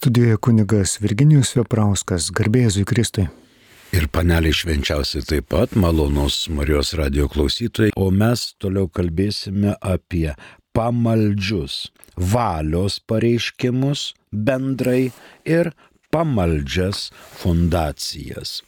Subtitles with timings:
[0.00, 3.26] Studijoje kunigas Virginijus Veprauskas, garbėzui Kristui.
[3.92, 10.30] Ir paneliai švenčiausiai taip pat, malonus Marijos radio klausytojai, o mes toliau kalbėsime apie
[10.72, 15.10] pamaldžius valios pareiškimus bendrai
[15.44, 15.74] ir
[16.08, 17.10] pamaldžias
[17.42, 18.62] fundacijas.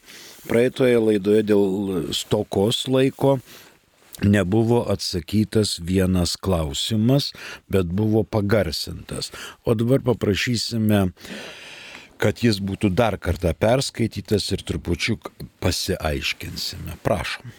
[0.52, 3.38] Praeitoje laidoje dėl stokos laiko
[4.20, 7.32] nebuvo atsakytas vienas klausimas,
[7.68, 9.32] bet buvo pagarsintas.
[9.64, 11.08] O dabar paprašysime
[12.22, 16.94] kad jis būtų dar kartą perskaitytas ir trupučiuk pasiaiškinsime.
[17.02, 17.50] Prašom.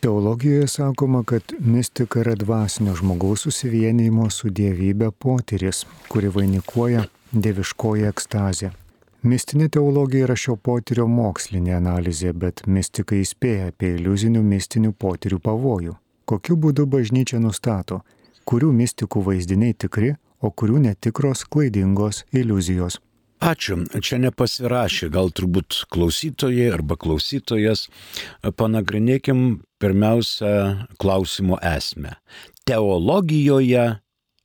[0.00, 8.72] Teologijoje sakoma, kad mistika yra dvasinio žmogaus susivienijimo su dievybė potyris, kuri vainikuoja dieviškoji ekstazė.
[9.22, 15.96] Mistinė teologija yra šio potyrio mokslinė analizė, bet mistikai įspėja apie iliuzinių mistinių potyrių pavojų.
[16.26, 18.02] Kokiu būdu bažnyčia nustato,
[18.44, 23.00] kurių mistikų vaizdiniai tikri, o kurių netikros klaidingos iliuzijos.
[23.40, 23.82] Ačiū.
[24.00, 27.86] Čia nepasirašė, gal turbūt klausytojai arba klausytojas.
[28.42, 32.16] Panagrinėkim pirmiausia klausimo esmę.
[32.64, 33.98] Teologijoje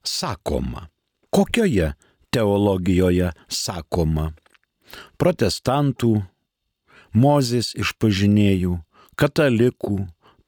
[0.03, 0.89] sakoma.
[1.31, 1.93] Kokioje
[2.31, 4.31] teologijoje sakoma?
[5.21, 6.21] Protestantų,
[7.11, 8.77] Mozės išpažinėjų,
[9.19, 9.97] katalikų,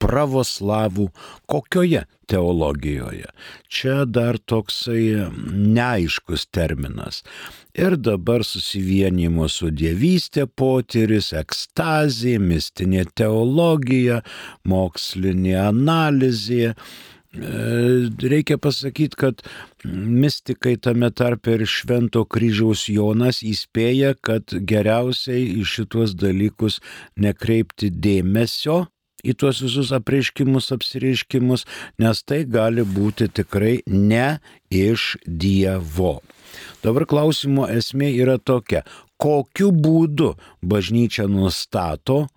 [0.04, 1.10] pravoslavų,
[1.48, 3.30] kokioje teologijoje.
[3.72, 5.30] Čia dar toksai
[5.76, 7.22] neaiškus terminas.
[7.76, 14.22] Ir dabar susivienimo su dievystė potyris, ekstazija, mistinė teologija,
[14.68, 16.74] mokslinė analizė.
[17.34, 19.42] E, reikia pasakyti, kad
[19.86, 26.78] mystikai tame tarp ir Švento kryžiaus Jonas įspėja, kad geriausiai į šituos dalykus
[27.18, 28.84] nekreipti dėmesio,
[29.26, 31.66] į tuos visus apreiškimus, apsireiškimus,
[32.04, 34.38] nes tai gali būti tikrai ne
[34.70, 36.20] iš Dievo.
[36.86, 38.84] Dabar klausimo esmė yra tokia,
[39.18, 42.28] kokiu būdu bažnyčia nustato,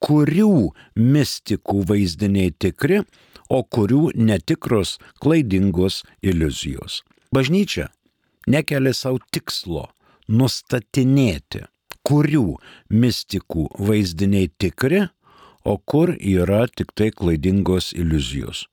[0.00, 3.02] kurių mistikų vaizdiniai tikri,
[3.48, 7.02] o kurių netikros klaidingos iliuzijos.
[7.34, 7.90] Bažnyčia
[8.46, 9.88] nekelia savo tikslo
[10.28, 11.66] nustatinėti,
[12.06, 12.56] kurių
[12.90, 15.06] mistikų vaizdiniai tikri,
[15.66, 18.66] o kur yra tik tai klaidingos iliuzijos.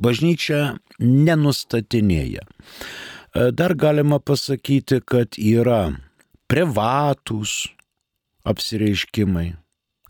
[0.00, 2.44] Bažnyčia nenustatinėja.
[2.44, 5.90] E, dar galima pasakyti, kad yra
[6.48, 7.66] privatus
[8.48, 9.50] apsireiškimai,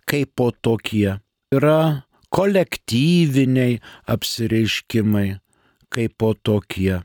[0.06, 1.18] kaip po tokie,
[1.50, 2.04] yra
[2.38, 5.28] kolektyviniai apsireiškimai,
[5.90, 7.00] kaip po tokie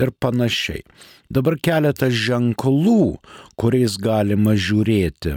[0.00, 0.80] ir panašiai.
[1.28, 3.18] Dabar keletas ženklų,
[3.60, 5.34] kuriais galima žiūrėti,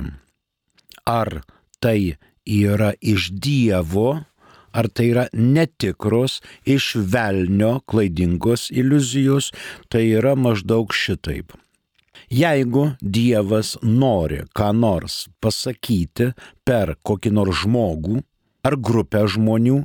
[1.04, 1.42] ar
[1.84, 2.16] tai
[2.48, 4.22] yra iš Dievo,
[4.72, 9.52] ar tai yra netikros, iš velnio klaidingos iliuzijos,
[9.92, 11.52] tai yra maždaug šitaip.
[12.32, 16.32] Jeigu Dievas nori ką nors pasakyti
[16.68, 18.24] per kokį nors žmogų
[18.68, 19.82] ar grupę žmonių,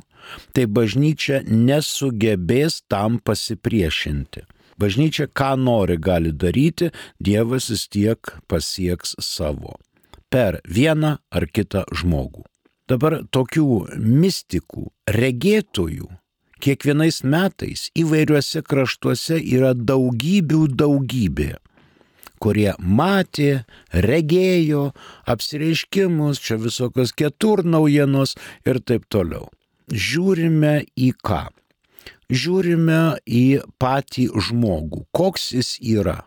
[0.53, 4.45] tai bažnyčia nesugebės tam pasipriešinti.
[4.79, 6.89] Bažnyčia ką nori gali daryti,
[7.21, 9.77] Dievas vis tiek pasieks savo
[10.33, 12.41] per vieną ar kitą žmogų.
[12.89, 13.67] Dabar tokių
[14.01, 16.09] mistikų, regėtojų
[16.63, 21.53] kiekvienais metais įvairiuose kraštuose yra daugybių daugybė,
[22.43, 23.63] kurie matė,
[24.05, 24.89] regėjo
[25.31, 28.35] apsireiškimus, čia visokios ketur naujienos
[28.67, 29.47] ir taip toliau.
[29.87, 31.45] Žiūrime į ką?
[32.33, 33.45] Žiūrime į
[33.81, 36.23] patį žmogų, koks jis yra.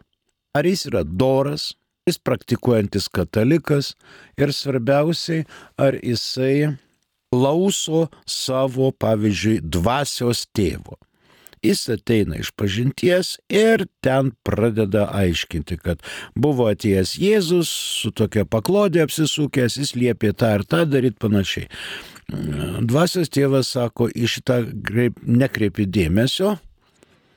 [0.56, 1.74] Ar jis yra doras,
[2.06, 3.94] jis praktikuojantis katalikas
[4.38, 5.44] ir svarbiausiai,
[5.76, 6.76] ar jisai
[7.32, 10.96] klauso savo, pavyzdžiui, dvasios tėvo.
[11.64, 16.04] Jis ateina iš pažinties ir ten pradeda aiškinti, kad
[16.36, 17.72] buvo atėjęs Jėzus
[18.02, 21.68] su tokia paklodė apsisukęs, jis liepė tą ir tą daryti panašiai.
[22.82, 24.62] Dvasios tėvas sako, į šitą
[25.22, 26.56] nekreipi dėmesio,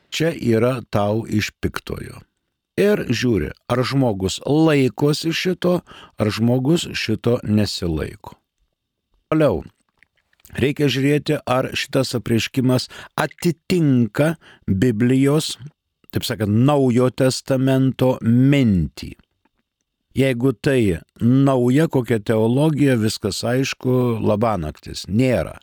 [0.10, 2.24] čia yra tau iš piktojo
[2.80, 5.80] ir žiūri, ar žmogus laikosi šito,
[6.20, 8.38] ar žmogus šito nesilaiko.
[9.30, 9.64] Toliau.
[10.58, 14.34] Reikia žiūrėti, ar šitas apreiškimas atitinka
[14.66, 15.58] Biblijos,
[16.14, 19.14] taip sakant, Naujo testamento mintį.
[20.18, 25.06] Jeigu tai nauja kokia teologija, viskas aišku, labanaktis.
[25.08, 25.60] Nėra.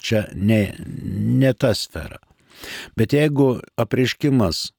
[0.00, 2.18] Čia ne, ne ta sfera.
[2.96, 4.70] Bet jeigu apreiškimas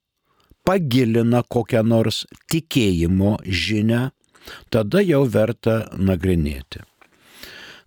[0.66, 4.10] pagilina kokią nors tikėjimo žinę,
[4.74, 6.82] tada jau verta nagrinėti.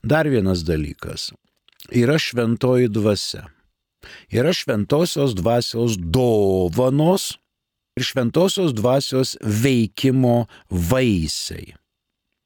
[0.04, 1.32] Dar vienas dalykas.
[1.94, 3.46] Yra šventoji dvasia.
[4.32, 7.38] Yra šventosios dvasios dovanos,
[7.96, 11.74] ir šventosios dvasios veikimo vaisiai.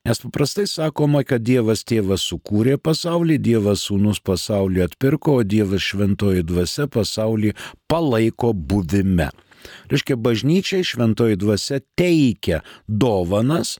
[0.04, 6.44] Nes paprastai sakoma, kad Dievas tėvas sukūrė pasaulį, Dievas sūnus pasaulį atpirko, o Dievas šventoji
[6.48, 7.54] dvasia pasaulį
[7.88, 9.30] palaiko buvime.
[9.88, 13.78] Reiškia, bažnyčiai šventoji dvasia teikia dovanas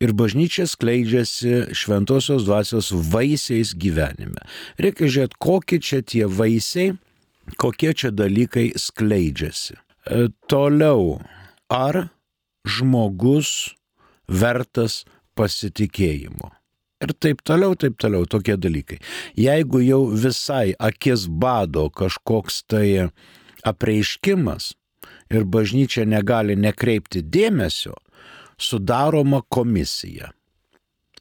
[0.00, 4.44] ir bažnyčia skleidžiasi šventosios dvasios vaisiais gyvenime.
[4.80, 6.96] Reikia žiūrėti, kokie čia tie vaisiai,
[7.60, 9.76] kokie čia dalykai skleidžiasi.
[9.76, 11.18] E, toliau,
[11.72, 12.08] ar
[12.66, 13.74] žmogus
[14.28, 15.04] vertas
[15.38, 16.52] pasitikėjimo.
[17.04, 18.98] Ir taip toliau, taip toliau, tokie dalykai.
[19.36, 23.10] Jeigu jau visai akis bado kažkoks tai
[23.66, 24.72] apreiškimas
[25.30, 27.92] ir bažnyčia negali nekreipti dėmesio,
[28.58, 30.30] sudaroma komisija.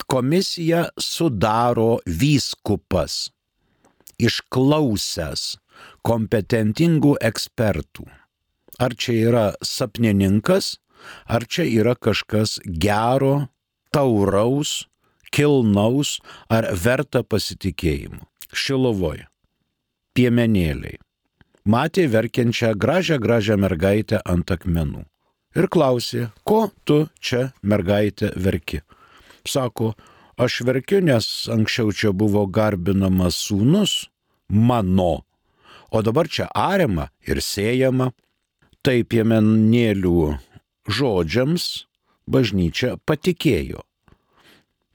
[0.08, 3.32] Komisiją sudaro vyskupas,
[4.22, 5.56] išklausęs
[6.06, 8.06] kompetentingų ekspertų.
[8.80, 10.76] Ar čia yra sapnininkas,
[11.26, 13.48] ar čia yra kažkas gero,
[13.92, 14.86] tauraus,
[15.32, 16.20] kilnaus
[16.52, 18.22] ar verta pasitikėjimo.
[18.56, 19.26] Šilovoj.
[20.16, 21.00] Piemenėliai.
[21.66, 25.04] Matė verkiančią gražią, gražią mergaitę ant akmenų.
[25.56, 28.82] Ir klausė, ko tu čia mergaitė verki.
[29.48, 29.94] Sako,
[30.36, 34.10] aš verkiu, nes anksčiau čia buvo garbinamas sūnus
[34.50, 35.24] mano,
[35.96, 38.12] o dabar čia ariama ir siejama.
[38.86, 40.36] Tai piemenėlių
[40.86, 41.64] žodžiams
[42.30, 43.82] bažnyčia patikėjo.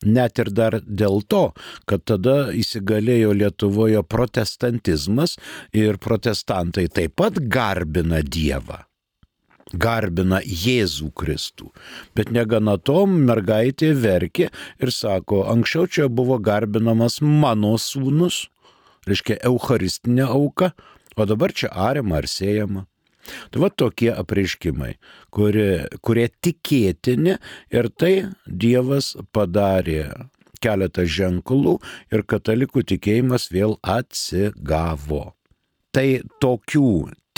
[0.07, 1.51] Net ir dar dėl to,
[1.85, 5.37] kad tada įsigalėjo Lietuvoje protestantizmas
[5.77, 8.90] ir protestantai taip pat garbina Dievą.
[9.73, 11.71] Garbina Jėzų Kristų.
[12.17, 14.51] Bet negana to, mergaitė verkė
[14.81, 18.49] ir sako, anksčiau čia buvo garbinamas mano sūnus,
[19.07, 20.73] reiškia Eucharistinė auka,
[21.17, 22.87] o dabar čia ariama ar siejama.
[23.53, 24.95] Tai va tokie apreiškimai,
[25.35, 27.37] kurie, kurie tikėtini
[27.71, 28.15] ir tai
[28.47, 30.09] Dievas padarė
[30.65, 31.77] keletą ženklų
[32.13, 35.35] ir katalikų tikėjimas vėl atsigavo.
[35.95, 36.09] Tai
[36.43, 36.91] tokių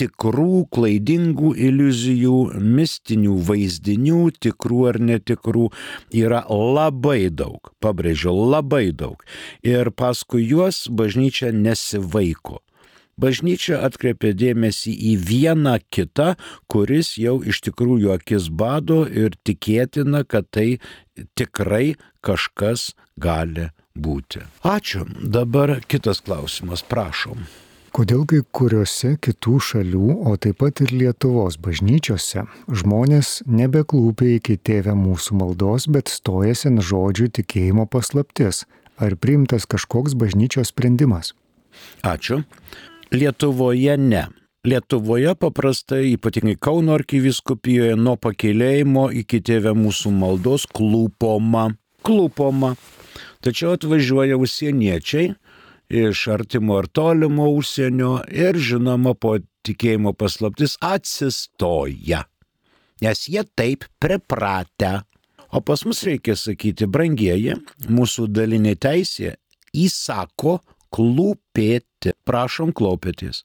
[0.03, 5.69] tikrų, klaidingų iliuzijų, mistinių vaizdinių, tikrų ar netikrų,
[6.25, 9.23] yra labai daug, pabrėžiu, labai daug.
[9.63, 12.61] Ir paskui juos bažnyčia nesivaiko
[13.23, 16.33] bažnyčia atkreipė dėmesį į vieną kitą,
[16.71, 20.81] kuris jau iš tikrųjų akis bado ir tikėtina, kad tai
[21.39, 21.95] tikrai
[22.25, 24.43] kažkas gali būti.
[24.65, 25.05] Ačiū.
[25.23, 27.47] Dabar kitas klausimas, prašom.
[27.93, 34.94] Kodėl kai kuriuose kitų šalių, o taip pat ir Lietuvos bažnyčiose, žmonės nebeklūpia iki tėvę
[34.97, 38.62] mūsų maldos, bet stojasi ant žodžių tikėjimo paslaptis?
[38.97, 41.35] Ar priimtas kažkoks bažnyčios sprendimas?
[42.00, 42.41] Ačiū.
[43.12, 44.25] Lietuvoje ne.
[44.65, 51.75] Lietuvoje paprastai, ypatingai Kauno arkiviskupijoje, nuo pakėlėjimo iki tėvė mūsų maldos klūpoma.
[52.09, 52.73] Klūpoma.
[53.44, 55.35] Tačiau atvažiuoja užsieniečiai
[55.93, 59.37] iš artimo ar tolimo užsienio ir žinoma po
[59.67, 62.25] tikėjimo paslaptis atsistoja.
[63.03, 65.03] Nes jie taip pripratę.
[65.53, 67.59] O pas mus reikia sakyti, brangieji,
[67.93, 69.35] mūsų dalinė teisė
[69.77, 70.61] įsako
[70.94, 72.15] klūpėti.
[72.25, 73.43] Prašom klaupėtis.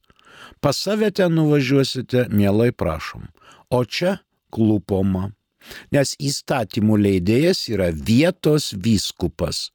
[0.62, 3.28] Pas save ten nuvažiuosite, mielai prašom.
[3.70, 4.20] O čia
[4.54, 5.34] klūpoma.
[5.92, 9.72] Nes įstatymų leidėjas yra vietos vyskupas,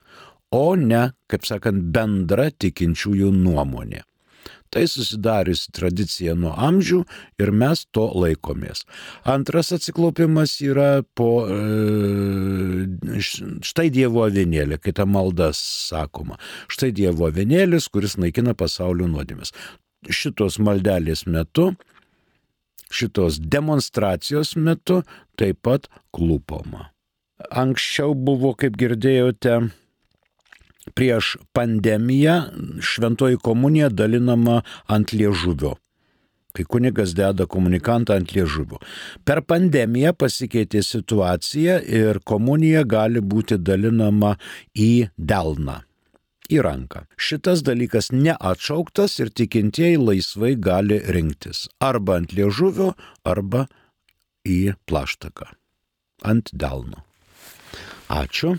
[0.52, 4.04] o ne, kaip sakant, bendra tikinčiųjų nuomonė.
[4.72, 7.02] Tai susidariusi tradicija nuo amžių
[7.44, 8.86] ir mes to laikomės.
[9.28, 11.58] Antras atsiklaupimas yra po e,
[13.68, 16.40] štai Dievo avinėlė, kai ta malda sakoma.
[16.72, 19.52] Štai Dievo avinėlis, kuris naikina pasaulio nuodėmės.
[20.08, 21.74] Šitos maldelės metu,
[22.88, 25.02] šitos demonstracijos metu
[25.36, 26.88] taip pat klūpoma.
[27.52, 29.60] Anksčiau buvo, kaip girdėjote,
[30.94, 32.40] prieš pandemiją
[32.80, 35.76] šventoji komunija dalinama ant liežuvio.
[36.52, 38.82] Kai kunigas deda komunikantą ant liežuvio.
[39.24, 44.34] Per pandemiją pasikeitė situacija ir komunija gali būti dalinama
[44.76, 45.80] į delną
[46.52, 47.06] į ranką.
[47.16, 52.92] Šitas dalykas neatšauktas ir tikintieji laisvai gali rinktis arba ant liežuvio,
[53.24, 53.66] arba
[54.44, 55.48] į plaštaką.
[56.28, 57.02] Ant delno.
[58.12, 58.58] Ačiū.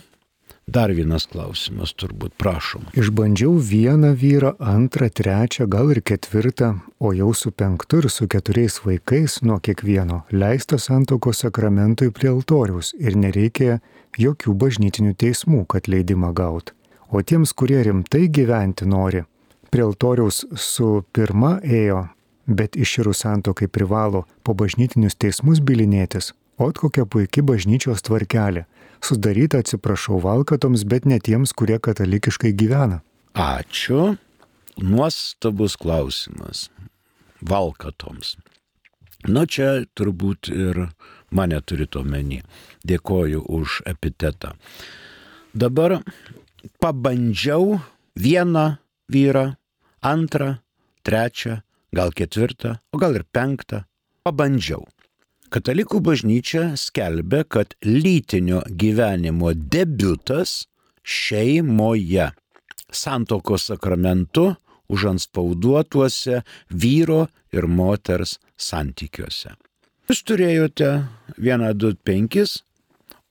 [0.67, 2.88] Dar vienas klausimas turbūt, prašom.
[2.96, 6.70] Išbandžiau vieną vyrą, antrą, trečią, gal ir ketvirtą,
[7.03, 12.93] o jau su penktu ir su keturiais vaikais nuo kiekvieno leista santokos sakramentui prie altoriaus
[13.00, 13.82] ir nereikia
[14.17, 16.72] jokių bažnytinių teismų, kad leidimą gaut.
[17.12, 19.25] O tiems, kurie rimtai gyventi nori,
[19.70, 22.05] prie altoriaus su pirma ėjo
[22.46, 28.65] bet iširus santokai privalo po bažnytinius teismus bilinėtis, o kokia puikia bažnyčios tvarkelė.
[29.03, 33.01] Sudaryta, atsiprašau, valkatoms, bet ne tiems, kurie katalikiškai gyvena.
[33.36, 34.15] Ačiū.
[34.79, 36.69] Nuostabus klausimas.
[37.43, 38.38] Valkatoms.
[39.27, 40.79] Nu čia turbūt ir
[41.31, 42.41] mane turite omeny.
[42.88, 44.53] Dėkoju už epitetą.
[45.53, 46.00] Dabar
[46.79, 47.79] pabandžiau
[48.15, 48.65] vieną
[49.12, 49.45] vyrą,
[50.01, 50.55] antrą,
[51.03, 51.60] trečią,
[51.91, 53.83] gal ketvirtą, o gal ir penktą.
[54.24, 54.88] Pabandžiau.
[55.53, 60.63] Katalikų bažnyčia skelbia, kad lytinio gyvenimo debutas
[61.05, 62.31] šeimoje,
[62.89, 64.48] santokos sakramentu
[64.89, 66.41] užanspauduotuose
[66.74, 69.53] vyro ir moters santykiuose.
[70.10, 70.89] Jūs turėjote
[71.38, 72.57] 1, 2, 5,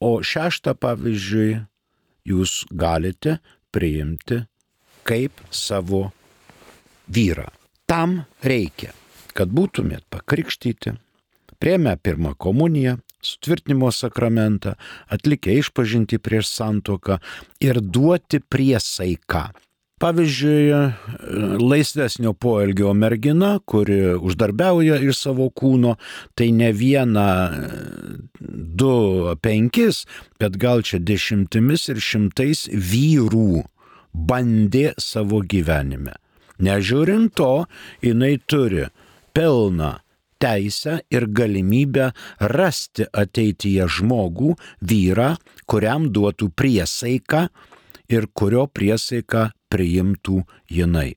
[0.06, 1.58] o šeštą pavyzdžiui
[2.30, 3.40] jūs galite
[3.74, 4.44] priimti
[5.02, 6.12] kaip savo
[7.10, 7.50] vyrą.
[7.90, 8.94] Tam reikia,
[9.34, 10.94] kad būtumėt pakrikštyti,
[11.62, 14.74] prieimę pirmą komuniją, sutvirtinimo sakramentą,
[15.14, 17.20] atlikę išpažinti prieš santoką
[17.62, 19.44] ir duoti priesaiką.
[20.02, 20.72] Pavyzdžiui,
[21.62, 25.94] laisvesnio poelgio mergina, kuri uždarbiauja iš savo kūno,
[26.34, 27.28] tai ne viena,
[28.82, 28.96] du,
[29.38, 30.02] penkis,
[30.42, 33.62] bet gal čia dešimtimis ir šimtais vyrų
[34.10, 36.18] bandė savo gyvenime.
[36.58, 37.52] Nežiūrint to,
[38.02, 38.88] jinai turi
[39.30, 40.00] pilną
[40.42, 45.32] teisę ir galimybę rasti ateityje žmogų, vyrą,
[45.70, 47.46] kuriam duotų priesaiką
[48.12, 51.12] ir kurio priesaiką priimtų jinai.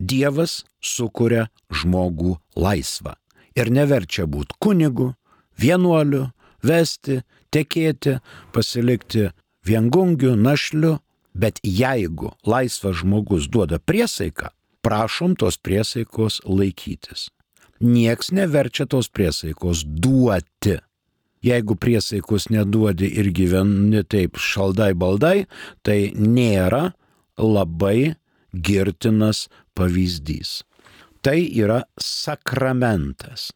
[0.00, 3.14] Dievas sukuria žmogų laisvą
[3.58, 5.12] ir neverčia būti kunigu,
[5.60, 6.30] vienuoliu,
[6.64, 7.20] vesti,
[7.52, 8.18] tekėti,
[8.54, 9.28] pasilikti
[9.66, 10.98] viengungiu, našliu,
[11.34, 17.28] bet jeigu laisvas žmogus duoda priesaiką, prašom tos priesaikos laikytis.
[17.80, 20.76] Niekas neverčia tos priesaikos duoti.
[21.40, 25.46] Jeigu priesaikos neduodi ir gyveni taip šaldai baldai,
[25.80, 26.90] tai nėra
[27.40, 28.16] labai
[28.52, 30.60] girtinas pavyzdys.
[31.24, 33.48] Tai yra sakramentas.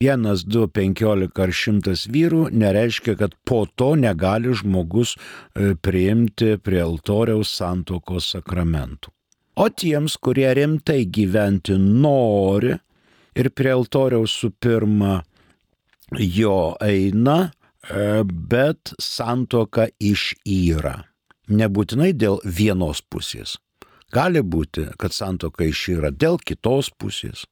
[0.00, 6.80] Vienas, du, penkiolika ar šimtas vyrų nereiškia, kad po to negali žmogus e, priimti prie
[6.80, 9.12] altoriaus santokos sakramentų.
[9.60, 12.78] O tiems, kurie rimtai gyventi nori
[13.34, 15.20] ir prie altoriaus su pirma
[16.18, 17.50] jo eina,
[17.88, 20.96] e, bet santoka išyra.
[21.50, 23.56] Nebūtinai dėl vienos pusės.
[24.10, 27.46] Gali būti, kad santoka išyra dėl kitos pusės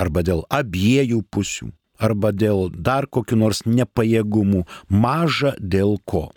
[0.00, 1.70] arba dėl abiejų pusių
[2.02, 6.30] arba dėl dar kokiu nors nepajėgumų, maža dėl ko.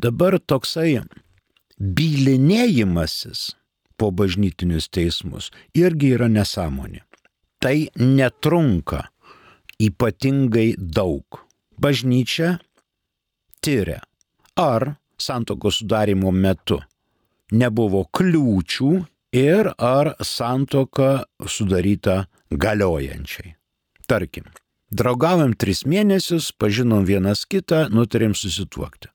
[0.00, 1.02] Dabar toksai
[1.78, 3.50] bylinėjimasis
[4.00, 7.04] po bažnytinius teismus irgi yra nesąmonė.
[7.60, 9.04] Tai netrunka
[9.80, 11.40] ypatingai daug.
[11.80, 12.58] Bažnyčia
[13.60, 14.00] tyria,
[14.56, 16.80] ar santokos sudarimo metu
[17.52, 18.90] nebuvo kliūčių
[19.36, 23.54] ir ar santoka sudaryta galiojančiai.
[24.08, 24.48] Tarkim,
[24.90, 29.12] Draugavom tris mėnesius, pažinom vienas kitą, nutarėm susituokti.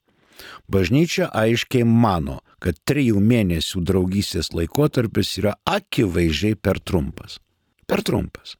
[0.71, 7.41] Bažnyčia aiškiai mano, kad trijų mėnesių draugystės laikotarpis yra akivaizdžiai per trumpas.
[7.85, 8.55] Per trumpas.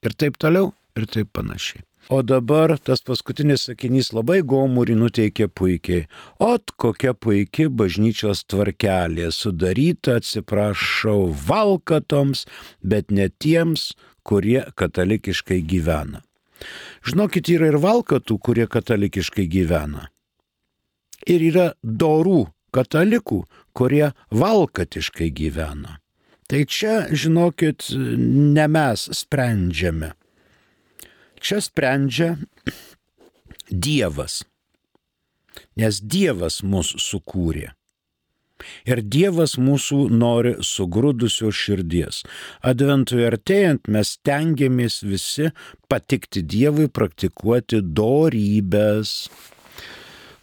[0.00, 1.84] Ir taip toliau, ir taip panašiai.
[2.08, 6.06] O dabar tas paskutinis sakinys labai gomurį nuteikė puikiai.
[6.42, 12.46] Ot kokia puikia bažnyčios tvarkelė, sudaryta, atsiprašau, valkatoms,
[12.82, 13.92] bet ne tiems,
[14.26, 16.24] kurie katalikiškai gyvena.
[17.06, 20.08] Žinokit, yra ir valkatų, kurie katalikiškai gyvena.
[21.28, 23.44] Ir yra dorų katalikų,
[23.76, 25.99] kurie valkatiškai gyvena.
[26.50, 30.08] Tai čia, žinokit, ne mes sprendžiame.
[31.38, 32.32] Čia sprendžia
[33.70, 34.42] Dievas.
[35.78, 37.70] Nes Dievas mus sukūrė.
[38.82, 42.20] Ir Dievas mūsų nori sugrūdusios širdies.
[42.66, 45.52] Adventui artėjant mes tengiamės visi
[45.86, 49.30] patikti Dievui, praktikuoti dorybės.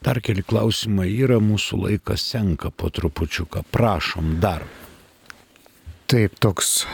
[0.07, 3.67] Dar keli klausimai yra, mūsų laikas senka po trupučiuką.
[3.75, 4.63] Prašom dar.
[6.07, 6.85] Taip, toks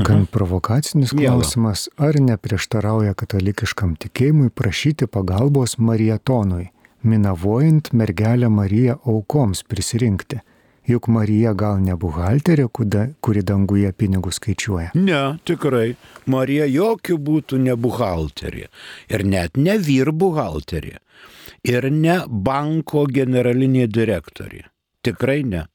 [0.00, 1.88] gan provokacinis klausimas.
[2.00, 6.70] Ar neprieštarauja katalikiškam tikėjimui prašyti pagalbos marietonui,
[7.04, 10.40] minavojant mergelę Mariją aukoms prisirinkti?
[10.88, 14.94] Juk Marija gal ne buhalterė, kuri danguje pinigus skaičiuoja.
[14.96, 15.92] Ne, tikrai.
[16.26, 18.70] Marija jokių būtų ne buhalterė.
[19.12, 20.96] Ir net ne vyr buhalterė.
[21.68, 24.64] Ir ne banko generalinė direktorė.
[25.04, 25.66] Tikrai ne.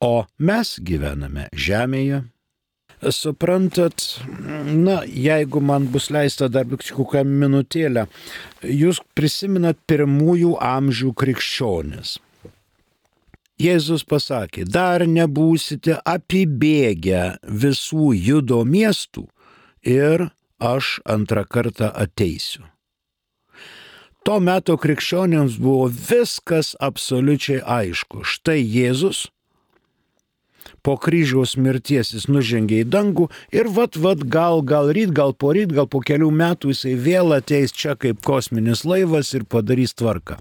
[0.00, 2.24] O mes gyvename žemėje.
[3.10, 4.20] suprantat,
[4.64, 8.06] na, jeigu man bus leista dar kokią minutėlę,
[8.62, 12.16] jūs prisiminat pirmųjų amžių krikščionis.
[13.60, 19.28] Jėzus pasakė, dar nebūsite apibėgę visų judo miestų
[19.80, 20.28] ir
[20.60, 22.66] aš antrą kartą ateisiu.
[24.26, 28.24] Tuo metu krikščionėms buvo viskas absoliučiai aišku.
[28.26, 29.28] Štai Jėzus
[30.86, 35.50] po kryžiaus mirties jis nužengė į dangų ir vat, vat, gal, gal ryt, gal po
[35.56, 40.36] ryt, gal po kelių metų jisai vėl ateis čia kaip kosminis laivas ir padarys tvarką.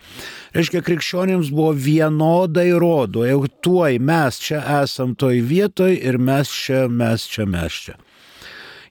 [0.54, 6.86] Reiškia, krikščionėms buvo vienodai rodo, jau tuoj mes čia esam toj vietoj ir mes čia,
[6.88, 7.98] mes čia, mes čia.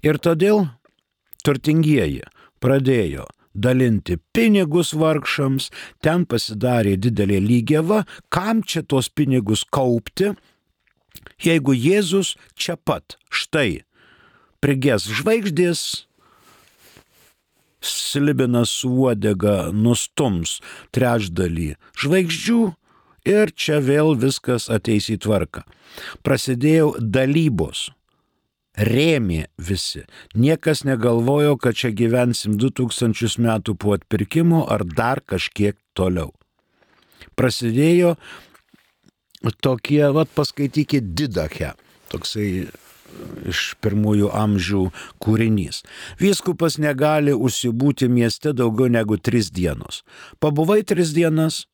[0.03, 0.67] Ir todėl
[1.47, 2.25] turtingieji
[2.65, 5.71] pradėjo dalinti pinigus vargšams,
[6.03, 8.03] ten pasidarė didelė lygiava,
[8.35, 10.33] kam čia tos pinigus kaupti,
[11.43, 13.85] jeigu Jėzus čia pat, štai,
[14.65, 16.07] prigės žvaigždės,
[17.85, 20.59] slibinas uodega nustums
[20.97, 22.61] trečdalį žvaigždžių
[23.29, 25.65] ir čia vėl viskas ateis į tvarką.
[26.25, 27.91] Prasidėjo dalybos.
[28.75, 30.03] Rėmė visi.
[30.35, 36.33] Niekas negalvojo, kad čia gyvensim 2000 metų po atpirkimo ar dar kažkiek toliau.
[37.39, 38.17] Prasidėjo
[39.61, 41.75] tokie, vad paskaitykit Didache,
[42.13, 42.71] toksai e,
[43.51, 44.87] iš pirmųjų amžių
[45.23, 45.83] kūrinys.
[46.21, 50.03] Vyskupas negali užsibūti mieste daugiau negu tris dienos.
[50.41, 51.65] Pabuvai tris dienas,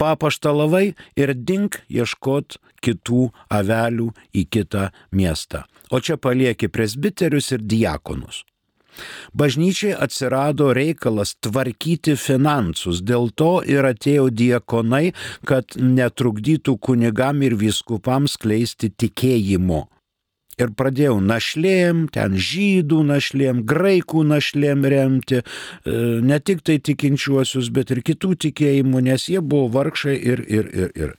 [0.00, 5.64] papaštalavai ir dink ieškot kitų avelių į kitą miestą.
[5.90, 8.42] O čia palieki presbiterius ir diakonus.
[9.36, 15.12] Bažnyčiai atsirado reikalas tvarkyti finansus, dėl to ir atėjo diekonai,
[15.48, 19.86] kad netrukdytų kunigam ir viskupams kleisti tikėjimo.
[20.56, 27.92] Ir pradėjau našlėm, ten žydų našlėm, graikų našlėm remti, e, ne tik tai tikinčiuosius, bet
[27.92, 31.12] ir kitų tikėjimų, nes jie buvo vargšai ir, ir, ir, ir.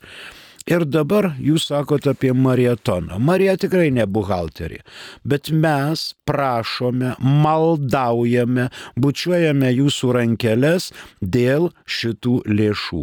[0.68, 3.16] Ir dabar jūs sakote apie marietoną.
[3.24, 4.82] Marija tikrai ne buhalterė,
[5.24, 8.68] bet mes prašome, maldaujame,
[9.00, 10.90] bučiuojame jūsų rankelės
[11.22, 13.00] dėl šitų lėšų.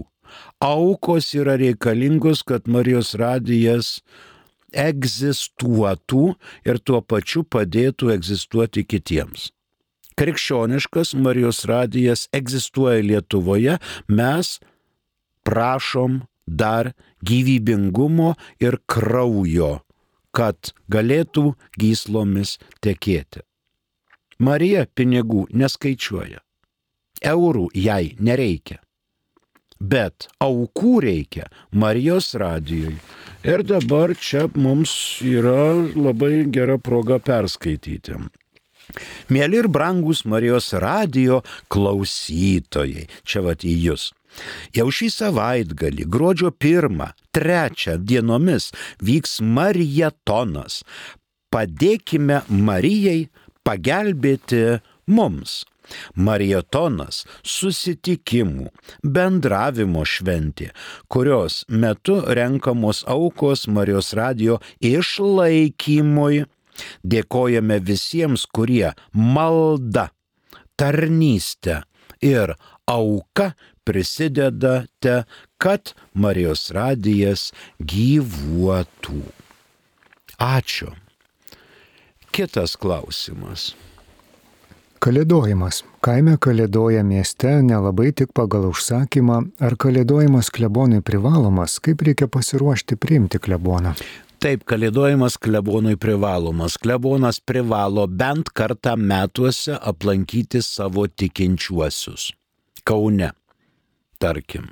[0.61, 3.97] Aukos yra reikalingos, kad Marijos radijas
[4.75, 6.35] egzistuotų
[6.67, 9.49] ir tuo pačiu padėtų egzistuoti kitiems.
[10.19, 14.59] Krikščioniškas Marijos radijas egzistuoja Lietuvoje, mes
[15.47, 16.93] prašom dar
[17.27, 18.33] gyvybingumo
[18.63, 19.79] ir kraujo,
[20.35, 23.43] kad galėtų gyslomis tekėti.
[24.39, 26.41] Marija pinigų neskaičiuoja.
[27.23, 28.81] Eurų jai nereikia.
[29.79, 32.95] Bet aukų reikia Marijos radijui.
[33.45, 38.17] Ir dabar čia mums yra labai gera proga perskaityti.
[39.29, 41.41] Mėly ir brangus Marijos radijo
[41.73, 44.11] klausytojai, čia vat į jūs.
[44.75, 48.71] Jau šį savaitgalį, gruodžio pirmą, trečią dienomis
[49.03, 50.81] vyks marietonas.
[51.53, 53.29] Padėkime Marijai
[53.65, 55.63] pagelbėti mums.
[56.17, 58.71] Marietonas- susitikimų,
[59.03, 60.71] bendravimo šventė,
[61.07, 66.45] kurios metu renkamos aukos Marijos radio išlaikymui.
[67.05, 70.09] Dėkojame visiems, kurie malda,
[70.75, 71.83] tarnystę
[72.21, 72.55] ir
[72.87, 73.53] auka
[73.85, 75.23] prisidedate,
[75.61, 79.21] kad Marijos radijas gyvuotų.
[80.41, 80.91] Ačiū.
[82.35, 83.73] Kitas klausimas.
[85.05, 85.83] Kalėdojimas.
[86.03, 93.39] Kaime kalėdoja mieste nelabai tik pagal užsakymą, ar kalėdojimas klebonui privalomas, kaip reikia pasiruošti priimti
[93.39, 93.93] kleboną.
[94.41, 96.75] Taip, kalėdojimas klebonui privalomas.
[96.81, 102.31] Klebonas privalo bent kartą metuose aplankyti savo tikinčiuosius.
[102.85, 103.31] Kaune
[104.19, 104.69] tarkim,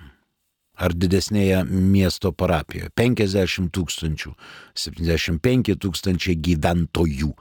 [0.76, 4.34] ar didesnėje miesto parapijoje- 50 tūkstančių,
[4.76, 7.34] 75 tūkstančiai gyventojų.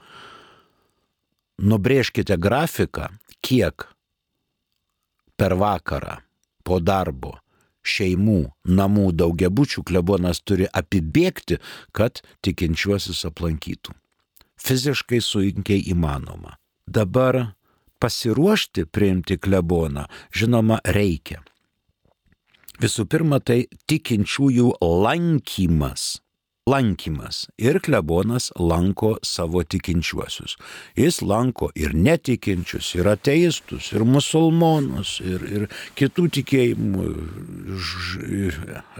[1.59, 3.09] Nubrėžkite grafiką,
[3.41, 3.87] kiek
[5.37, 6.21] per vakarą
[6.63, 7.39] po darbo
[7.83, 11.59] šeimų, namų, daugiabučių klebonas turi apibėgti,
[11.91, 13.93] kad tikinčiuosius aplankytų.
[14.63, 16.55] Fiziškai sunkiai įmanoma.
[16.87, 17.55] Dabar
[17.99, 21.41] pasiruošti priimti kleboną, žinoma, reikia.
[22.83, 26.17] Visų pirma, tai tikinčiųjų lankymas
[26.69, 30.55] lankymas ir klebonas lanko savo tikinčiuosius.
[30.95, 35.67] Jis lanko ir netikinčius, ir ateistus, ir musulmonus, ir, ir
[35.99, 37.07] kitų tikėjimų,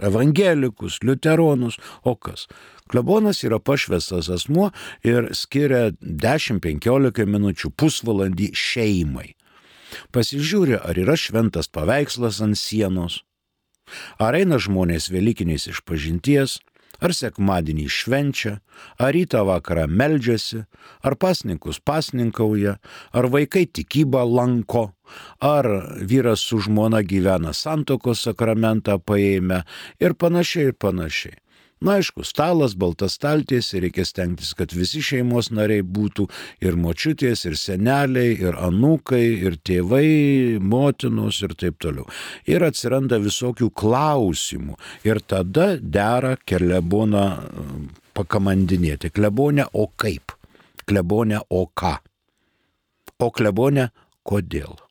[0.04, 2.48] evangelikus, liuteronus, o kas.
[2.92, 4.68] Klebonas yra pašvestas asmuo
[5.06, 9.30] ir skiria 10-15 minučių pusvalandį šeimai.
[10.12, 13.22] Pasižiūri, ar yra šventas paveikslas ant sienos,
[14.18, 16.58] ar eina žmonės Velykiniais išpažinties,
[17.02, 18.58] ar sekmadienį švenčia,
[18.98, 20.64] ar rytą vakarą meldžiasi,
[21.04, 22.78] ar pasninkus pasninkauja,
[23.12, 24.92] ar vaikai tikybą lanko,
[25.40, 25.68] ar
[26.00, 29.64] vyras su žmona gyvena santokos sakramentą paėmę
[30.00, 31.38] ir panašiai ir panašiai.
[31.84, 36.24] Na aišku, stalas, baltas stalties ir reikia stengtis, kad visi šeimos nariai būtų
[36.64, 40.06] ir močiutės, ir seneliai, ir anūkai, ir tėvai,
[40.64, 42.06] motinos ir taip toliau.
[42.48, 44.78] Ir atsiranda visokių klausimų.
[45.04, 47.26] Ir tada dera kleboną
[48.16, 49.12] pakamandinėti.
[49.12, 50.32] Klebonė, o kaip?
[50.88, 51.98] Klebonė, o ką?
[53.20, 53.90] O klebonė,
[54.24, 54.83] kodėl?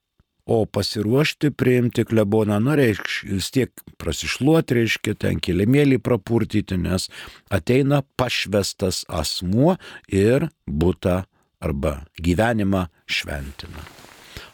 [0.45, 7.07] O pasiruošti priimti kleboną, na, reiškia, vis tiek prasišluoti, reiškia, ten kilimėlį prapurtyti, nes
[7.47, 9.77] ateina pašvestas asmuo
[10.11, 11.23] ir būta
[11.63, 13.87] arba gyvenimą šventina.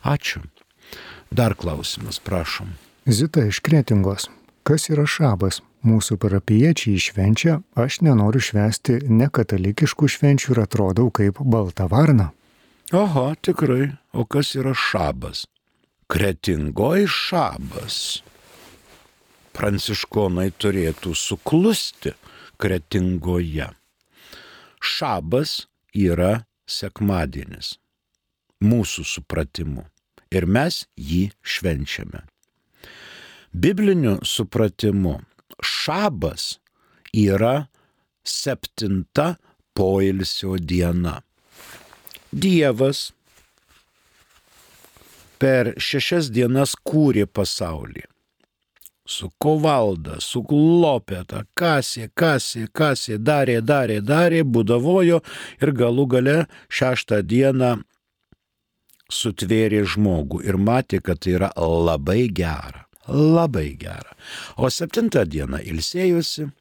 [0.06, 0.46] Ačiū.
[1.32, 2.78] Dar klausimas, prašom.
[3.10, 4.30] Zita iš Kretingos.
[4.62, 5.64] Kas yra šabas?
[5.82, 12.34] Mūsų parapiečiai švenčia, aš nenoriu švesti nekatalikiškų švenčių ir atrodau kaip balta varna.
[12.94, 13.96] Oho, tikrai.
[14.14, 15.48] O kas yra šabas?
[16.10, 17.98] Kretingoj šabas.
[19.54, 22.16] Pranciškonai turėtų suklusti
[22.62, 23.68] kretingoje.
[24.80, 27.76] Šabas yra sekmadienis.
[28.66, 29.86] Mūsų supratimu.
[30.34, 32.24] Ir mes jį švenčiame.
[33.54, 35.16] Bibliniu supratimu
[35.66, 36.60] šabas
[37.14, 37.70] yra
[38.26, 39.36] septinta
[39.78, 41.20] poilsio diena.
[42.30, 43.10] Dievas
[45.40, 48.04] per šešias dienas kūrė pasaulį.
[49.10, 55.24] Su kovalda, su lopeta, kasė, kasė, kasė, darė, darė, darė, būdavojo
[55.62, 56.36] ir galų gale
[56.70, 57.80] šeštą dieną
[59.10, 62.86] sutvėrė žmogų ir matė, kad tai yra labai gera.
[63.10, 64.14] Labai gera.
[64.62, 66.52] O septintą dieną ilsėjusi,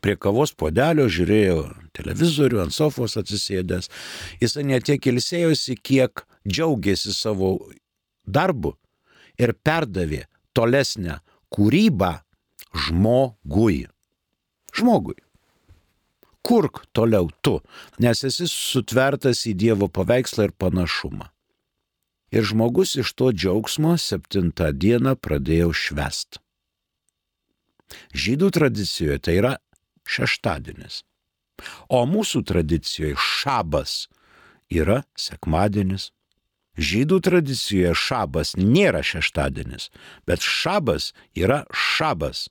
[0.00, 1.58] prie kavos podelio žiūrėjo
[1.96, 3.90] televizorių ant sofos atsisėdęs.
[4.40, 7.56] Jis ne tiek ilsėjosi, kiek džiaugėsi savo
[8.26, 8.74] darbu
[9.38, 10.24] ir perdavė
[10.56, 11.20] tolesnę
[11.52, 12.12] kūrybą
[12.86, 13.86] žmogui.
[14.76, 15.16] Žmogui.
[16.46, 17.58] Kurk toliau tu,
[17.98, 21.26] nes esi sutvertas į Dievo paveikslą ir panašumą.
[22.30, 26.38] Ir žmogus iš to džiaugsmo septintą dieną pradėjo švest.
[28.14, 29.52] Žydų tradicijoje tai yra
[30.06, 31.02] šeštadienis.
[31.88, 34.06] O mūsų tradicijoje šabas
[34.70, 36.10] yra sekmadienis,
[36.76, 39.88] Žydų tradicijoje šabas nėra šeštadienis,
[40.28, 42.46] bet šabas yra šabas.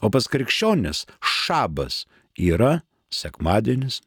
[0.00, 2.04] O pas krikščionis šabas
[2.40, 2.80] yra
[3.12, 4.00] sekmadienis.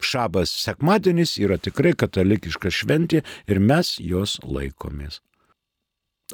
[0.00, 5.20] Šabas sekmadienis yra tikrai katalikiška šventė ir mes jos laikomės.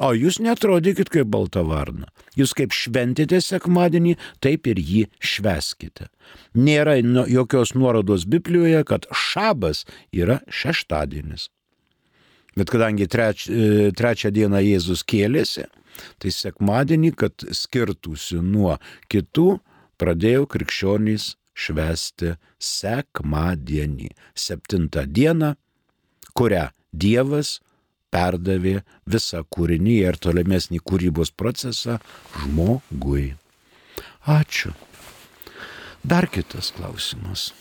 [0.02, 2.10] O jūs netrodykit kaip balta varna.
[2.36, 6.10] Jūs kaip šventite sekmadienį, taip ir jį šveskite.
[6.56, 6.98] Nėra
[7.30, 11.48] jokios nuorodos Biblijoje, kad šabas yra šeštadienis.
[12.56, 15.66] Bet kadangi treč, e, trečią dieną Jėzus kėlėsi,
[16.20, 18.78] tai sekmadienį, kad skirtųsi nuo
[19.12, 19.58] kitų,
[20.00, 25.54] pradėjo krikščionys švesti sekmadienį, septintą dieną,
[26.36, 27.60] kurią Dievas
[28.16, 28.80] perdavė
[29.12, 32.00] visą kūrinį ir tolimesnį kūrybos procesą
[32.40, 33.34] žmogui.
[34.26, 34.72] Ačiū.
[36.06, 37.52] Dar kitas klausimas.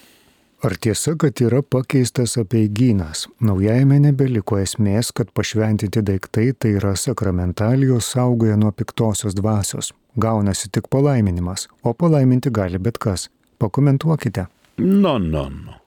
[0.65, 3.25] Ar tiesa, kad yra pakeistas apieigynas?
[3.43, 9.91] Naujajame nebeliko esmės, kad pašventinti daiktai tai yra sakramentalijos saugoja nuo piktosios dvasios.
[10.17, 13.27] Gaunasi tik palaiminimas, o palaiminti gali bet kas.
[13.59, 14.47] Pakomentuokite.
[14.77, 15.77] Nu, nu, nu.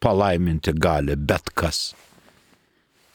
[0.00, 1.90] Palaiminti gali bet kas.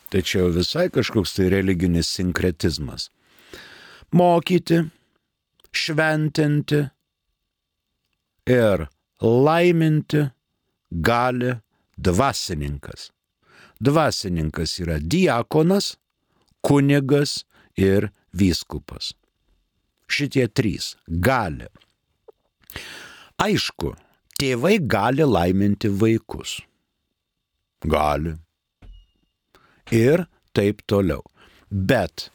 [0.08, 3.10] Čia jau visai kažkoks tai religinis sinkretizmas.
[4.16, 4.80] Mokyti,
[5.76, 6.80] šventinti
[8.48, 8.88] ir
[9.22, 10.24] laiminti
[10.92, 11.52] gali
[11.98, 13.12] dvasininkas.
[13.84, 15.98] Dvasininkas yra diakonas,
[16.64, 17.44] kunigas
[17.76, 19.12] ir vyskupas.
[20.08, 21.68] Šitie trys gali.
[23.44, 23.92] Aišku,
[24.40, 26.62] tėvai gali laiminti vaikus.
[27.84, 28.38] Gali
[29.94, 31.24] ir taip toliau.
[31.70, 32.30] Bet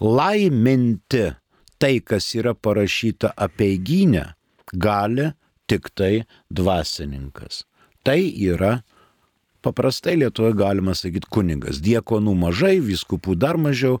[0.00, 1.30] laiminti
[1.78, 4.24] tai, kas yra parašyta apie įgynę,
[4.72, 5.30] gali
[5.70, 7.64] tik tai dvasininkas.
[8.06, 8.80] Tai yra
[9.66, 11.80] paprastai Lietuvoje galima sakyti kunigas.
[11.82, 13.98] Diekonų mažai, viskupų dar mažiau,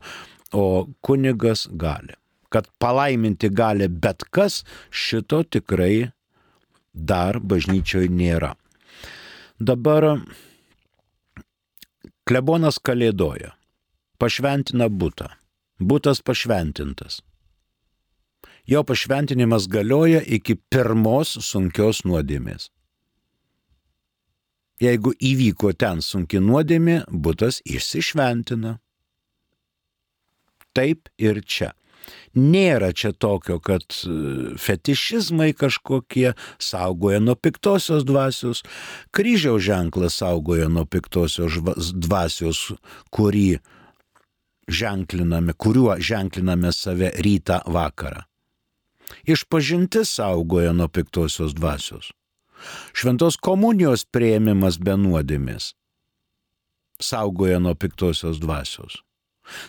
[0.54, 2.14] o kunigas gali.
[2.54, 6.12] Kad palaiminti gali bet kas, šito tikrai
[6.94, 8.54] dar bažnyčioje nėra.
[9.58, 10.22] Dabar
[12.26, 13.52] klebonas kalėdoja,
[14.18, 15.30] pašventina būtą,
[15.78, 17.20] būtas pašventintas.
[18.66, 22.72] Jo pašventinimas galioja iki pirmos sunkios nuodėmės.
[24.82, 28.74] Jeigu įvyko ten sunki nuodėmė, būtas išsišventina.
[30.76, 31.70] Taip ir čia.
[32.36, 38.62] Nėra čia tokio, kad e, fetišizmai kažkokie saugoja nuo piktosios dvasios,
[39.16, 41.58] kryžiaus ženklas saugoja nuo piktosios
[41.94, 42.66] dvasios,
[43.14, 43.58] kurį
[44.68, 48.26] ženkliname, kuriuo ženkliname save rytą vakarą.
[49.26, 52.12] Išpažintis saugoja nuo piktosios dvasios.
[52.96, 55.74] Šventos komunijos prieimimas be nuodėmės
[57.00, 59.05] saugoja nuo piktosios dvasios.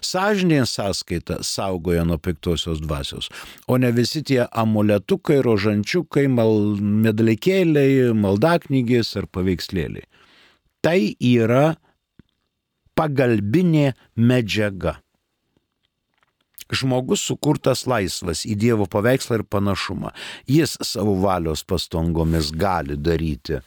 [0.04, 3.32] Sažinė sąskaita saugoja nuo piktosios dvasios,
[3.68, 10.08] o ne visi tie amuletukai, rožančiukai, mal, medalikėliai, maldaknygės ar paveikslėliai.
[10.86, 11.00] Tai
[11.34, 11.66] yra
[12.98, 14.98] pagalbinė medžiaga
[16.74, 20.14] žmogus sukurtas laisvas į Dievo paveikslą ir panašumą.
[20.50, 23.62] Jis savo valios pastangomis gali daryti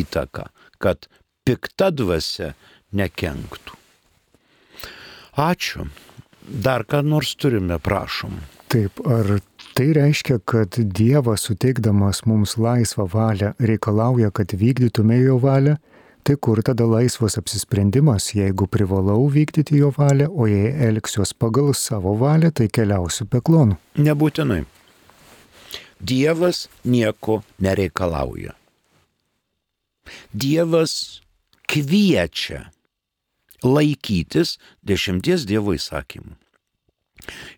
[0.00, 0.48] įtaką,
[0.80, 1.08] kad
[1.44, 2.54] pikta dvasia
[2.92, 3.77] nekenktų.
[5.38, 5.86] Ačiū.
[6.48, 8.40] Dar ką nors turime, prašom.
[8.72, 9.38] Taip, ar
[9.78, 15.76] tai reiškia, kad Dievas suteikdamas mums laisvą valią reikalauja, kad vykdytume jo valią?
[16.26, 22.16] Tai kur tada laisvas apsisprendimas, jeigu privalau vykdyti jo valią, o jei elgsiuos pagal savo
[22.18, 23.78] valią, tai keliausiu peklonu?
[23.96, 24.64] Nebūtinai.
[26.02, 28.52] Dievas nieko nereikalauja.
[30.34, 31.22] Dievas
[31.68, 32.66] kviečia
[33.64, 36.36] laikytis dešimties Dievo įsakymų.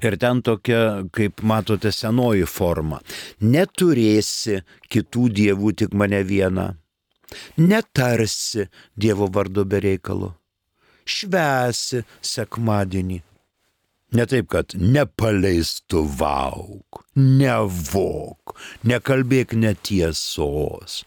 [0.01, 3.03] Ir ten tokia, kaip matote, senoji forma.
[3.45, 6.71] Neturėsi kitų dievų, tik mane vieną
[7.57, 10.35] netarsi Dievo vardu be reikalo,
[11.05, 13.23] švesi sekmadienį.
[14.11, 21.05] Ne taip, kad nepaleistuvauk, nevok, nekalbėk netiesos,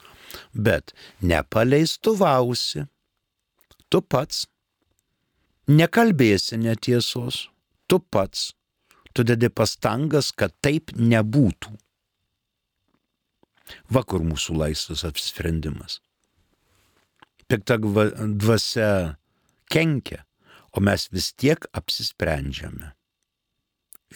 [0.55, 2.87] bet nepaleistuvausi.
[3.91, 4.47] Tu pats.
[5.67, 7.47] Nekalbėsi netiesos,
[7.87, 8.51] tu pats.
[9.13, 11.75] Tu dedi pastangas, kad taip nebūtų.
[13.93, 15.99] Vakar mūsų laisvas apsisprendimas
[17.53, 19.15] pikta dvasia
[19.69, 20.23] kenkia,
[20.73, 22.93] o mes vis tiek apsisprendžiame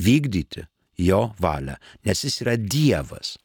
[0.01, 0.65] vykdyti
[0.97, 3.35] jo valią, nes jis yra Dievas.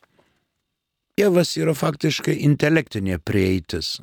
[1.16, 3.98] Dievas yra faktiškai intelektinė prieitis.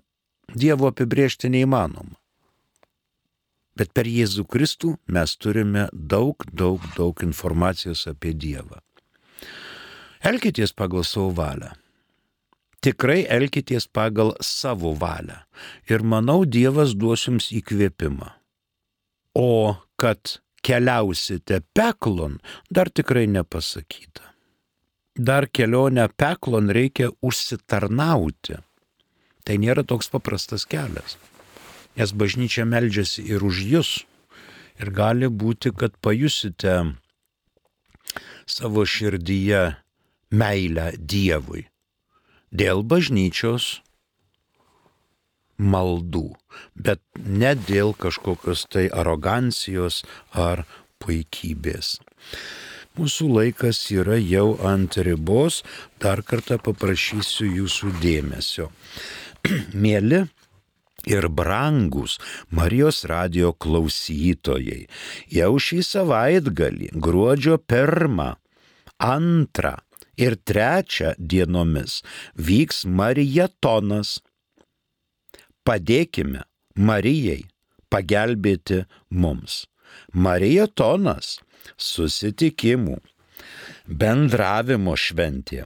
[0.54, 2.19] Dievo apibriežti neįmanoma.
[3.80, 8.82] Bet per Jėzų Kristų mes turime daug, daug, daug informacijos apie Dievą.
[10.20, 11.72] Elkitės pagal savo valią
[12.84, 15.42] tikrai elkitės pagal savo valią.
[15.92, 18.32] Ir manau, Dievas duos jums įkvėpimą.
[19.36, 22.39] O kad keliausite peklon,
[22.72, 24.26] dar tikrai nepasakyta.
[25.20, 28.60] Dar kelionę peklon reikia užsitarnauti.
[29.44, 31.18] Tai nėra toks paprastas kelias.
[31.97, 33.91] Nes bažnyčia meldžiasi ir už jūs.
[34.80, 36.95] Ir gali būti, kad pajusite
[38.47, 39.75] savo širdyje
[40.32, 41.67] meilę Dievui
[42.49, 43.80] dėl bažnyčios
[45.60, 46.34] maldų,
[46.75, 50.63] bet ne dėl kažkokios tai arogancijos ar
[51.04, 51.99] puikybės.
[52.99, 55.62] Mūsų laikas yra jau ant ribos,
[56.02, 58.71] dar kartą paprašysiu jūsų dėmesio.
[59.84, 60.25] Mėly
[61.08, 62.18] ir brangus
[62.52, 64.88] Marijos radio klausytojai,
[65.32, 68.34] jau šį savaitgalį, gruodžio pirmą,
[69.00, 69.78] antrą,
[70.20, 72.02] ir trečią dienomis
[72.36, 74.20] vyks Marijatonas.
[75.68, 76.44] Padėkime
[76.76, 77.44] Marijai
[77.94, 79.64] pagelbėti mums.
[80.14, 81.40] Marijatonas
[81.82, 83.00] susitikimų,
[84.02, 85.64] bendravimo šventė,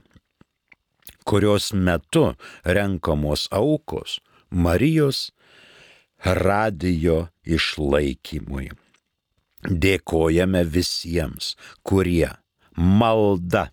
[1.28, 2.30] kurios metu
[2.64, 4.16] renkamos aukos
[4.54, 5.30] Marijos
[6.24, 8.70] radijo išlaikymui.
[9.64, 12.28] Dėkojame visiems, kurie
[12.76, 13.70] malda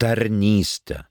[0.00, 1.04] tarnystę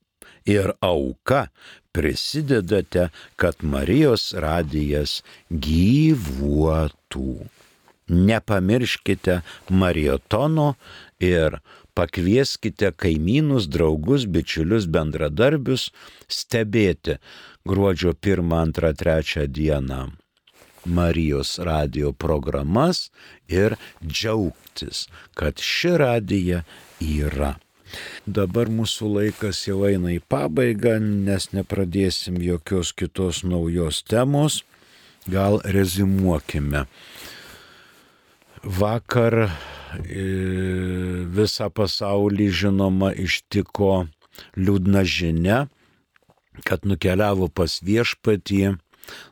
[0.50, 1.48] ir auka
[1.96, 7.32] prisidedate, kad Marijos radijas gyvuotų.
[8.10, 10.74] Nepamirškite mariotono
[11.22, 11.60] ir
[12.00, 15.90] Pakvieskite kaimynus, draugus, bičiulius, bendradarbius
[16.32, 17.18] stebėti
[17.66, 20.12] gruodžio 1, 2, 3 dieną
[20.86, 23.12] Marijos radio programas
[23.48, 26.64] ir džiaugtis, kad ši radija
[27.00, 27.56] yra.
[28.26, 34.64] Dabar mūsų laikas jau eina į pabaigą, nes nepradėsim jokios kitos naujos temos.
[35.30, 36.86] Gal rezimuokime.
[38.64, 39.50] Vakar e,
[41.34, 44.08] visą pasaulį žinoma ištiko
[44.58, 45.66] liūdna žinia,
[46.66, 48.78] kad nukeliavo pas viešpatį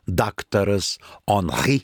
[0.06, 0.96] daktaras
[1.28, 1.82] Henri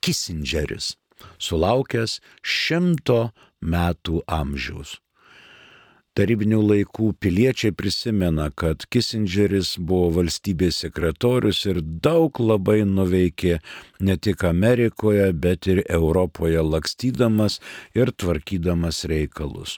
[0.00, 0.94] Kissingeris,
[1.38, 3.30] sulaukęs šimto
[3.60, 5.00] metų amžiaus.
[6.16, 13.58] Tarybinių laikų piliečiai prisimena, kad Kissingeris buvo valstybės sekretorius ir daug labai nuveikė
[14.00, 17.58] ne tik Amerikoje, bet ir Europoje lakstydamas
[17.92, 19.76] ir tvarkydamas reikalus.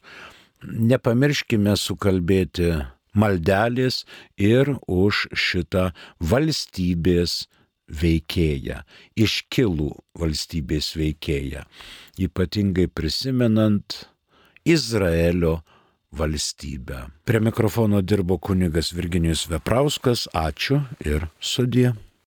[0.62, 2.70] Nepamirškime sukalbėti
[3.14, 4.04] maldelės
[4.36, 5.90] ir už šitą
[6.20, 7.46] valstybės
[7.88, 8.82] veikėją,
[9.16, 9.90] iškilų
[10.20, 11.64] valstybės veikėją,
[12.20, 14.04] ypatingai prisimenant
[14.68, 15.62] Izraelio
[16.12, 17.06] valstybę.
[17.24, 20.28] Prie mikrofono dirbo kunigas Virginijus Veprauskas.
[20.32, 21.92] Ačiū ir sudie.